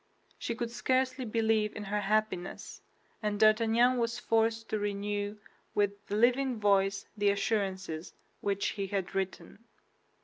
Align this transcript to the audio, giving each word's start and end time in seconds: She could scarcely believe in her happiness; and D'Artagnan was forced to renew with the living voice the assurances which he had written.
She 0.39 0.55
could 0.55 0.71
scarcely 0.71 1.25
believe 1.25 1.75
in 1.75 1.83
her 1.83 2.01
happiness; 2.01 2.81
and 3.21 3.39
D'Artagnan 3.39 3.99
was 3.99 4.17
forced 4.17 4.67
to 4.69 4.79
renew 4.79 5.37
with 5.75 6.03
the 6.07 6.15
living 6.15 6.59
voice 6.59 7.05
the 7.15 7.29
assurances 7.29 8.15
which 8.39 8.69
he 8.69 8.87
had 8.87 9.13
written. 9.13 9.63